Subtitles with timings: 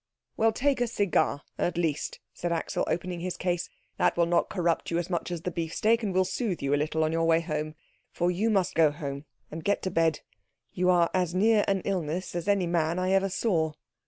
[0.35, 3.69] "Well, take a cigar at least," said Axel, opening his case.
[3.97, 6.75] "That will not corrupt you as much as the beefsteak, and will soothe you a
[6.75, 7.75] little on your way home.
[8.11, 10.21] For you must go home and get to bed.
[10.73, 13.73] You are as near an illness as any man I ever saw."